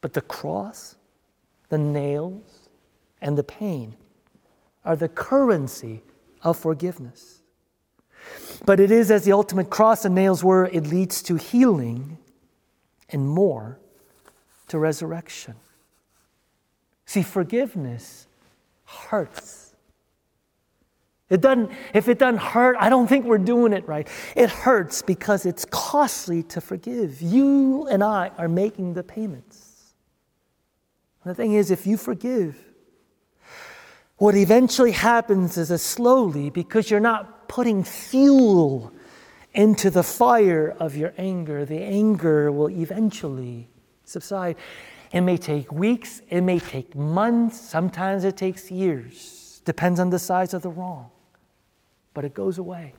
[0.00, 0.96] But the cross,
[1.68, 2.68] the nails,
[3.20, 3.96] and the pain
[4.84, 6.02] are the currency
[6.42, 7.42] of forgiveness.
[8.64, 12.18] But it is as the ultimate cross and nails were, it leads to healing
[13.10, 13.78] and more
[14.68, 15.54] to resurrection.
[17.06, 18.26] See, forgiveness
[18.84, 19.67] hurts.
[21.30, 24.08] It doesn't, if it doesn't hurt, I don't think we're doing it right.
[24.34, 27.20] It hurts because it's costly to forgive.
[27.20, 29.94] You and I are making the payments.
[31.26, 32.56] The thing is, if you forgive,
[34.16, 38.92] what eventually happens is a slowly, because you're not putting fuel
[39.52, 43.68] into the fire of your anger, the anger will eventually
[44.04, 44.56] subside.
[45.12, 49.60] It may take weeks, it may take months, sometimes it takes years.
[49.64, 51.10] Depends on the size of the wrong.
[52.18, 52.94] But it goes away.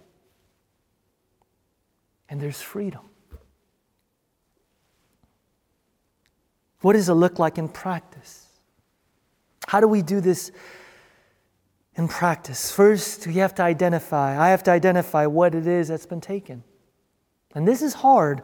[2.30, 3.02] And there's freedom.
[6.80, 8.48] What does it look like in practice?
[9.68, 10.54] How do we do this
[11.96, 12.72] in practice?
[12.72, 14.42] First, we have to identify.
[14.42, 16.64] I have to identify what it is that's been taken.
[17.54, 18.42] And this is hard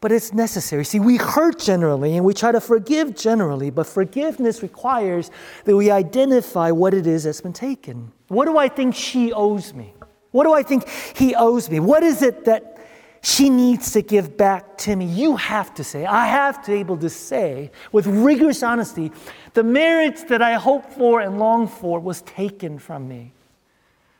[0.00, 0.84] but it's necessary.
[0.84, 5.30] See, we hurt generally and we try to forgive generally, but forgiveness requires
[5.64, 8.12] that we identify what it is that's been taken.
[8.28, 9.94] What do I think she owes me?
[10.34, 11.78] What do I think he owes me?
[11.78, 12.84] What is it that
[13.22, 15.04] she needs to give back to me?
[15.04, 19.12] You have to say, I have to be able to say with rigorous honesty,
[19.52, 23.30] the marriage that I hoped for and longed for was taken from me.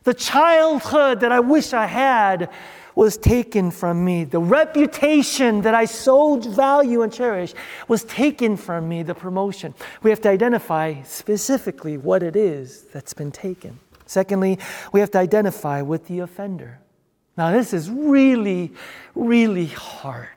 [0.05, 2.48] The childhood that I wish I had
[2.94, 4.22] was taken from me.
[4.22, 7.55] The reputation that I so value and cherish
[7.88, 9.74] was taken from me, the promotion.
[10.05, 13.81] We have to identify specifically what it is that's been taken.
[14.07, 14.59] Secondly,
[14.93, 16.81] we have to identify with the offender.
[17.37, 18.73] Now, this is really,
[19.14, 20.29] really hard.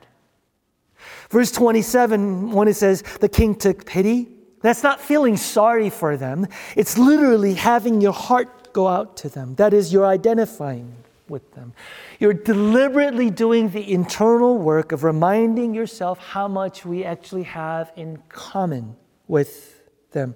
[1.30, 4.28] Verse 27, when it says, The king took pity,
[4.62, 6.46] that's not feeling sorry for them.
[6.74, 9.54] It's literally having your heart go out to them.
[9.56, 10.92] That is, you're identifying
[11.28, 11.74] with them.
[12.18, 18.22] You're deliberately doing the internal work of reminding yourself how much we actually have in
[18.28, 18.96] common
[19.28, 20.34] with them.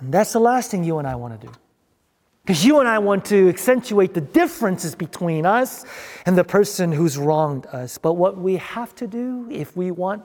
[0.00, 1.52] And that's the last thing you and I want to do.
[2.44, 5.84] Because you and I want to accentuate the differences between us
[6.26, 7.98] and the person who's wronged us.
[7.98, 10.22] But what we have to do if we want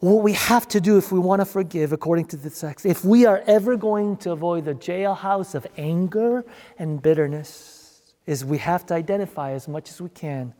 [0.00, 3.04] what we have to do if we want to forgive, according to the text, if
[3.04, 6.42] we are ever going to avoid the jailhouse of anger
[6.78, 10.54] and bitterness, is we have to identify as much as we can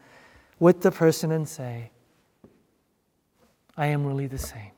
[0.58, 1.90] with the person and say,
[3.76, 4.72] I am really the same.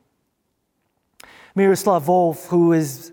[1.55, 3.13] Miroslav Volf, who is,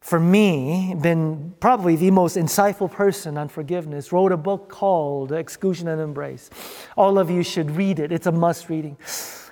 [0.00, 5.88] for me, been probably the most insightful person on forgiveness, wrote a book called Exclusion
[5.88, 6.50] and Embrace.
[6.96, 8.96] All of you should read it, it's a must reading.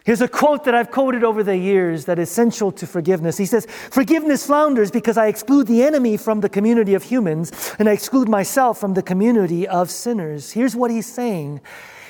[0.04, 3.36] Here's a quote that I've quoted over the years that is central to forgiveness.
[3.36, 7.88] He says, Forgiveness flounders because I exclude the enemy from the community of humans and
[7.88, 10.50] I exclude myself from the community of sinners.
[10.50, 11.60] Here's what he's saying.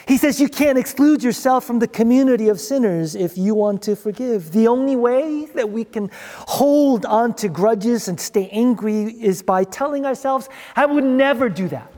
[0.07, 3.97] He says, You can't exclude yourself from the community of sinners if you want to
[3.97, 4.53] forgive.
[4.53, 9.65] The only way that we can hold on to grudges and stay angry is by
[9.65, 11.93] telling ourselves, I would never do that.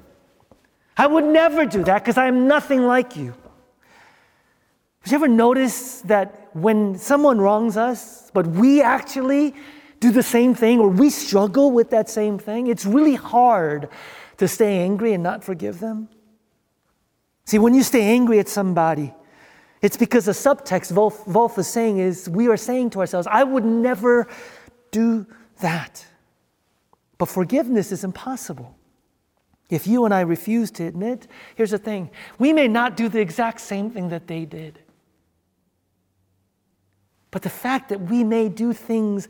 [0.97, 3.35] I would never do that because I am nothing like you.
[5.01, 9.55] Have you ever noticed that when someone wrongs us, but we actually
[10.01, 13.89] do the same thing or we struggle with that same thing, it's really hard
[14.39, 16.09] to stay angry and not forgive them?
[17.45, 19.13] See, when you stay angry at somebody,
[19.83, 23.45] it's because the subtext Volf, Volf is saying is we are saying to ourselves, I
[23.45, 24.27] would never
[24.91, 25.27] do
[25.61, 26.07] that.
[27.19, 28.77] But forgiveness is impossible.
[29.71, 33.21] If you and I refuse to admit, here's the thing we may not do the
[33.21, 34.79] exact same thing that they did.
[37.31, 39.29] But the fact that we may do things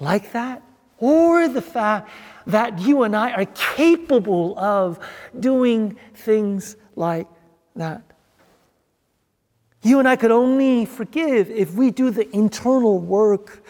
[0.00, 0.62] like that,
[0.98, 2.10] or the fact
[2.46, 4.98] that you and I are capable of
[5.38, 7.26] doing things like
[7.76, 8.02] that.
[9.82, 13.62] You and I could only forgive if we do the internal work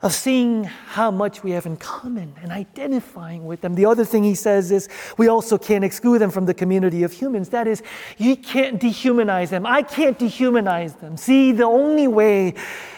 [0.00, 3.74] of seeing how much we have in common and identifying with them.
[3.74, 7.12] The other thing he says is we also can't exclude them from the community of
[7.12, 7.48] humans.
[7.48, 7.82] That is,
[8.16, 9.66] you can't dehumanize them.
[9.66, 11.16] I can't dehumanize them.
[11.16, 12.54] See, the only way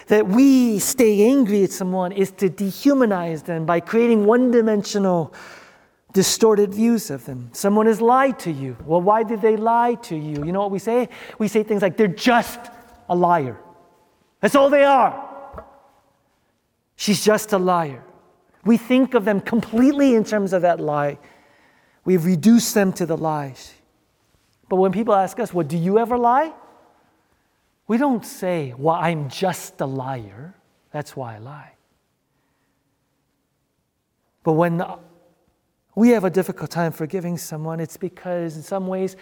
[0.08, 5.32] that we stay angry at someone is to dehumanize them by creating one dimensional,
[6.12, 7.50] distorted views of them.
[7.52, 8.76] Someone has lied to you.
[8.84, 10.44] Well, why did they lie to you?
[10.44, 11.08] You know what we say?
[11.38, 12.60] We say things like, they're just
[13.08, 13.58] a liar.
[14.40, 15.64] That's all they are.
[16.96, 18.02] She's just a liar.
[18.64, 21.18] We think of them completely in terms of that lie.
[22.04, 23.74] We've reduced them to the lies.
[24.68, 26.52] But when people ask us, Well, do you ever lie?
[27.86, 30.54] We don't say, Well, I'm just a liar.
[30.92, 31.72] That's why I lie.
[34.42, 34.82] But when
[36.00, 39.16] we have a difficult time forgiving someone, it's because in some ways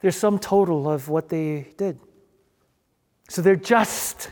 [0.00, 1.98] there's some total of what they did.
[3.28, 4.30] So they're just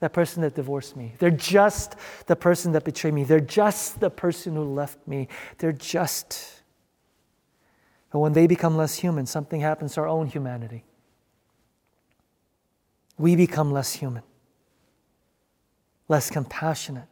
[0.00, 1.14] that person that divorced me.
[1.18, 1.96] They're just
[2.26, 3.24] the person that betrayed me.
[3.24, 5.28] They're just the person who left me.
[5.58, 6.62] They're just.
[8.10, 10.84] But when they become less human, something happens to our own humanity
[13.18, 14.22] we become less human,
[16.08, 17.08] less compassionate.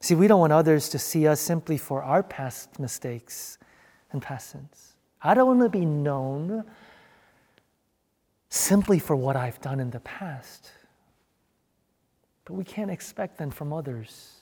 [0.00, 3.58] See, we don't want others to see us simply for our past mistakes
[4.12, 4.94] and past sins.
[5.22, 6.64] I don't want to be known
[8.48, 10.70] simply for what I've done in the past.
[12.44, 14.36] But we can't expect then from others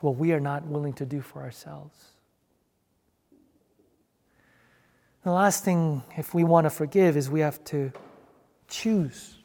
[0.00, 1.96] what we are not willing to do for ourselves.
[5.22, 7.92] The last thing, if we want to forgive, is we have to
[8.68, 9.36] choose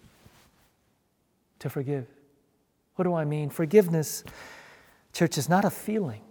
[1.59, 2.07] to forgive.
[2.95, 3.49] What do I mean?
[3.49, 4.23] Forgiveness,
[5.13, 6.21] church, is not a feeling.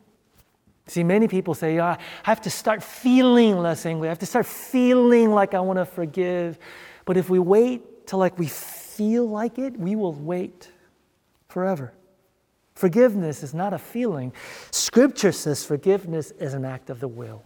[0.87, 4.09] See, many people say, oh, I have to start feeling less angry.
[4.09, 6.59] I have to start feeling like I want to forgive.
[7.05, 10.71] But if we wait till like we feel like it, we will wait
[11.49, 11.93] forever.
[12.75, 14.33] Forgiveness is not a feeling.
[14.71, 17.45] Scripture says forgiveness is an act of the will.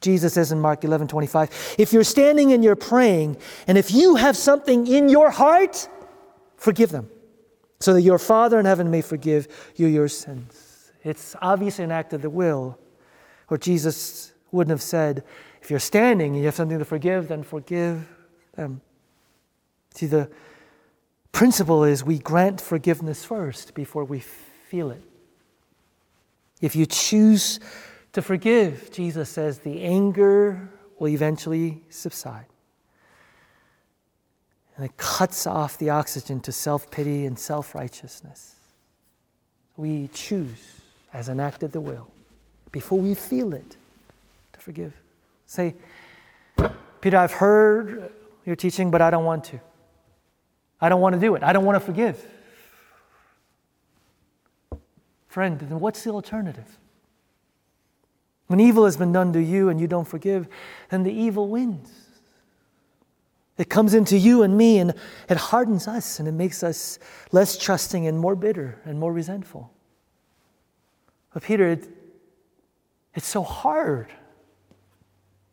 [0.00, 4.14] Jesus says in Mark 11 25, if you're standing and you're praying, and if you
[4.16, 5.88] have something in your heart,
[6.56, 7.08] forgive them,
[7.78, 10.92] so that your Father in heaven may forgive you your sins.
[11.04, 12.78] It's obviously an act of the will,
[13.48, 15.22] or Jesus wouldn't have said,
[15.62, 18.08] if you're standing and you have something to forgive, then forgive
[18.54, 18.80] them.
[19.94, 20.30] See, the
[21.32, 25.02] principle is we grant forgiveness first before we feel it.
[26.60, 27.60] If you choose
[28.12, 32.46] to forgive, Jesus says, the anger will eventually subside.
[34.76, 38.56] And it cuts off the oxygen to self pity and self righteousness.
[39.76, 40.80] We choose,
[41.12, 42.08] as an act of the will,
[42.72, 43.76] before we feel it,
[44.52, 44.92] to forgive.
[45.46, 45.74] Say,
[47.00, 48.10] Peter, I've heard
[48.44, 49.60] your teaching, but I don't want to.
[50.80, 51.42] I don't want to do it.
[51.42, 52.26] I don't want to forgive.
[55.28, 56.78] Friend, then what's the alternative?
[58.46, 60.48] When evil has been done to you and you don't forgive,
[60.90, 62.05] then the evil wins.
[63.58, 64.94] It comes into you and me and
[65.28, 66.98] it hardens us and it makes us
[67.32, 69.72] less trusting and more bitter and more resentful.
[71.32, 71.88] But Peter, it,
[73.14, 74.08] it's so hard.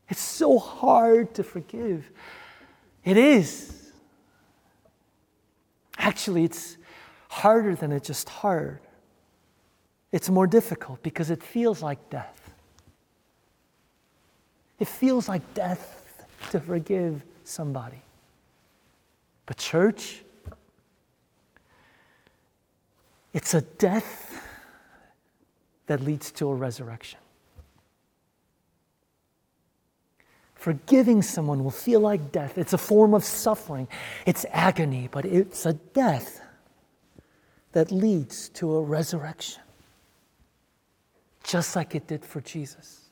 [0.09, 2.09] It's so hard to forgive.
[3.05, 3.91] It is.
[5.97, 6.77] Actually, it's
[7.29, 8.79] harder than it's just hard.
[10.11, 12.53] It's more difficult because it feels like death.
[14.79, 18.01] It feels like death to forgive somebody.
[19.45, 20.23] But, church,
[23.33, 24.41] it's a death
[25.87, 27.19] that leads to a resurrection.
[30.55, 32.57] Forgiving someone will feel like death.
[32.57, 33.87] It's a form of suffering,
[34.25, 36.39] it's agony, but it's a death
[37.73, 39.61] that leads to a resurrection,
[41.43, 43.02] just like it did for Jesus.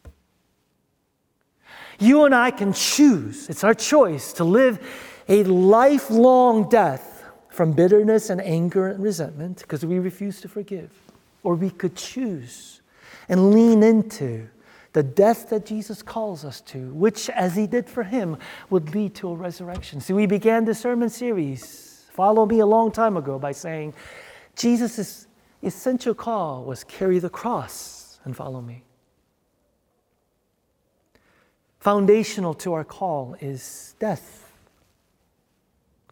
[2.02, 4.80] You and I can choose, it's our choice to live
[5.30, 10.89] a lifelong death from bitterness and anger and resentment because we refuse to forgive.
[11.43, 12.82] Or we could choose
[13.30, 14.47] and lean into
[14.93, 18.36] the death that Jesus calls us to, which, as he did for him,
[18.72, 20.02] would lead to a resurrection.
[20.02, 23.93] See, we began the sermon series, Follow Me, a long time ago by saying,
[24.56, 25.28] Jesus'
[25.62, 28.84] essential call was carry the cross and follow me.
[31.82, 34.54] Foundational to our call is death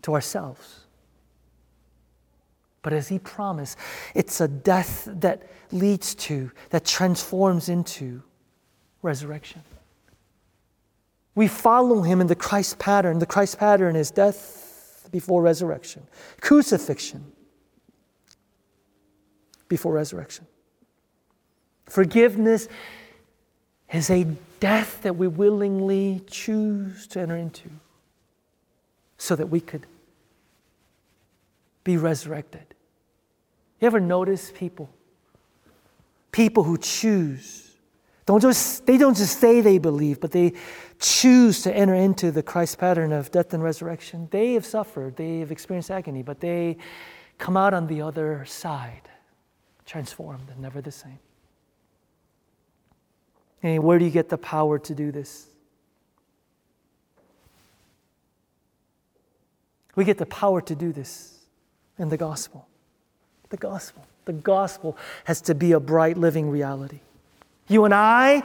[0.02, 0.80] to ourselves.
[2.82, 3.78] But as he promised,
[4.16, 8.24] it's a death that leads to, that transforms into
[9.04, 9.62] resurrection.
[11.36, 13.20] We follow him in the Christ pattern.
[13.20, 16.02] The Christ pattern is death before resurrection,
[16.42, 17.32] crucifixion
[19.68, 20.48] before resurrection.
[21.86, 22.68] Forgiveness
[23.92, 24.26] is a
[24.60, 27.70] death that we willingly choose to enter into
[29.18, 29.86] so that we could
[31.84, 32.66] be resurrected.
[33.80, 34.90] You ever notice people?
[36.32, 37.70] People who choose
[38.30, 40.54] don't just, they don't just say they believe, but they
[41.00, 44.28] choose to enter into the Christ pattern of death and resurrection.
[44.30, 46.78] They have suffered, they have experienced agony, but they
[47.40, 49.10] come out on the other side,
[49.84, 51.18] transformed and never the same.
[53.62, 55.48] And where do you get the power to do this?
[59.96, 61.40] We get the power to do this
[61.98, 62.68] in the gospel.
[63.50, 64.06] The gospel.
[64.26, 64.96] The gospel
[65.26, 67.00] has to be a bright, living reality.
[67.68, 68.44] You and I,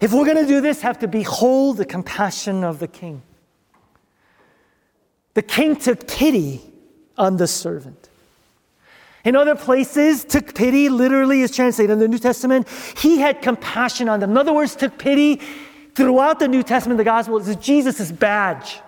[0.00, 3.22] if we're going to do this, have to behold the compassion of the king.
[5.34, 6.60] The king took pity
[7.16, 8.08] on the servant.
[9.26, 12.68] In other places, took pity literally is translated in the New Testament.
[12.96, 14.30] He had compassion on them.
[14.30, 15.40] In other words, took pity
[15.96, 18.80] throughout the New Testament, the gospel is Jesus' badge.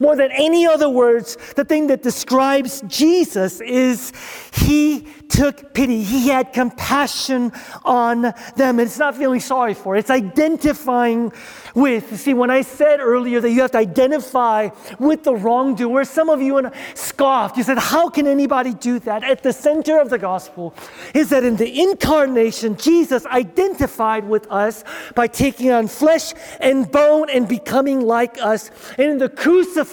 [0.00, 4.12] More than any other words, the thing that describes Jesus is
[4.52, 6.04] he took pity.
[6.04, 7.52] He had compassion
[7.84, 8.78] on them.
[8.78, 11.32] It's not feeling sorry for, it's identifying
[11.74, 12.18] with.
[12.20, 14.70] See, when I said earlier that you have to identify
[15.00, 17.56] with the wrongdoer, some of you scoffed.
[17.56, 19.24] You said, How can anybody do that?
[19.24, 20.74] At the center of the gospel
[21.12, 24.84] is that in the incarnation, Jesus identified with us
[25.16, 28.70] by taking on flesh and bone and becoming like us.
[28.96, 29.87] And in the crucifixion,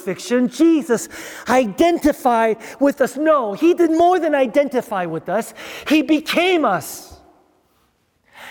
[0.48, 1.08] Jesus
[1.48, 3.16] identified with us.
[3.16, 5.54] No, he did more than identify with us,
[5.88, 7.18] he became us.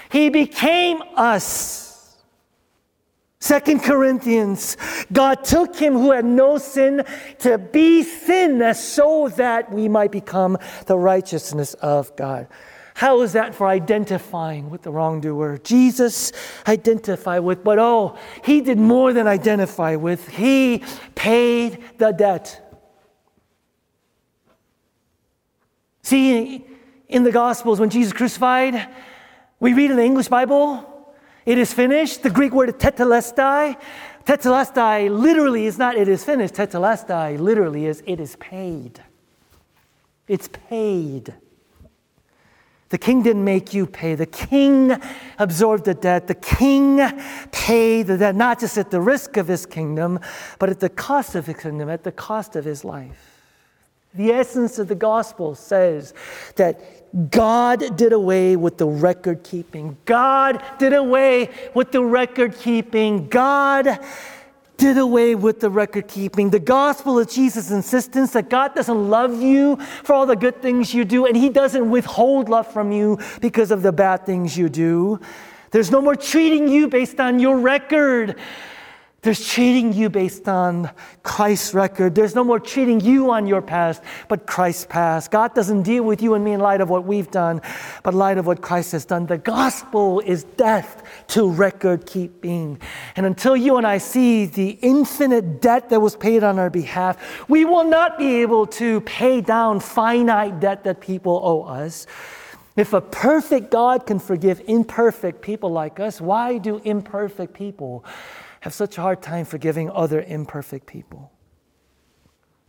[0.09, 1.85] He became us.
[3.39, 4.75] Second Corinthians,
[5.11, 7.03] God took him who had no sin
[7.39, 12.47] to be sin so that we might become the righteousness of God.
[12.95, 15.57] How is that for identifying with the wrongdoer?
[15.57, 16.31] Jesus
[16.65, 20.29] identified with, but oh, he did more than identify with.
[20.29, 20.81] He
[21.13, 22.61] paid the debt.
[26.03, 26.65] See,
[27.09, 28.87] in the Gospels, when Jesus crucified,
[29.59, 31.13] we read in the English Bible,
[31.45, 32.23] it is finished.
[32.23, 33.75] The Greek word tetelestai.
[34.23, 36.53] Tetelestai literally is not it is finished.
[36.53, 39.01] Tetelestai literally is it is paid.
[40.29, 41.33] It's paid.
[42.89, 44.13] The king didn't make you pay.
[44.15, 44.95] The king
[45.39, 46.27] absorbed the debt.
[46.27, 47.01] The king
[47.51, 50.19] paid the debt, not just at the risk of his kingdom,
[50.59, 53.35] but at the cost of his kingdom, at the cost of his life.
[54.13, 56.13] The essence of the gospel says
[56.55, 59.97] that God did away with the record keeping.
[60.05, 63.27] God did away with the record keeping.
[63.27, 63.99] God
[64.77, 66.49] did away with the record keeping.
[66.49, 70.93] The gospel of Jesus' insistence that God doesn't love you for all the good things
[70.93, 74.69] you do, and He doesn't withhold love from you because of the bad things you
[74.69, 75.19] do.
[75.71, 78.37] There's no more treating you based on your record.
[79.25, 80.91] There's cheating you based on
[81.23, 82.13] Christ's record.
[82.13, 85.31] There's no more cheating you on your past, but Christ's past.
[85.31, 87.59] God doesn't deal with you and me in light of what we've done,
[88.03, 89.25] but light of what Christ has done.
[89.25, 92.79] The gospel is death to record keeping.
[93.15, 97.49] And until you and I see the infinite debt that was paid on our behalf,
[97.49, 102.05] we will not be able to pay down finite debt that people owe us.
[102.75, 108.05] If a perfect God can forgive imperfect people like us, why do imperfect people?
[108.65, 111.31] Have such a hard time forgiving other imperfect people.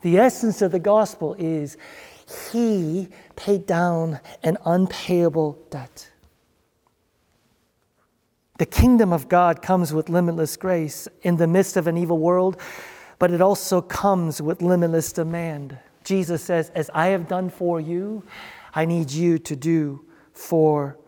[0.03, 1.79] The essence of the gospel is
[2.53, 6.11] he paid down an unpayable debt.
[8.59, 12.61] The kingdom of God comes with limitless grace in the midst of an evil world,
[13.19, 15.79] but it also comes with limitless demand.
[16.05, 18.23] Jesus says, As I have done for you,
[18.75, 20.99] I need you to do for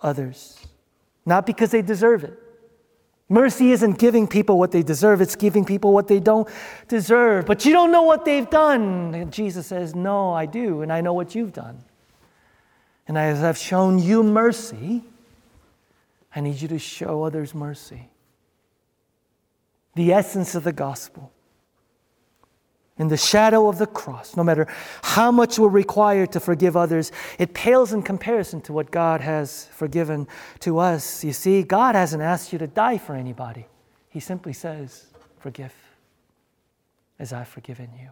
[0.00, 0.64] others.
[1.26, 2.38] Not because they deserve it,
[3.28, 6.48] Mercy isn't giving people what they deserve, it's giving people what they don't
[6.88, 7.44] deserve.
[7.44, 9.14] But you don't know what they've done.
[9.14, 11.84] And Jesus says, No, I do, and I know what you've done.
[13.06, 15.02] And as I've shown you mercy,
[16.34, 18.08] I need you to show others mercy.
[19.94, 21.32] The essence of the gospel
[22.98, 24.66] in the shadow of the cross, no matter
[25.02, 29.66] how much we're required to forgive others, it pales in comparison to what God has
[29.72, 30.26] forgiven
[30.60, 31.22] to us.
[31.22, 33.66] You see, God hasn't asked you to die for anybody,
[34.08, 35.06] He simply says,
[35.38, 35.72] Forgive
[37.18, 38.10] as I've forgiven you.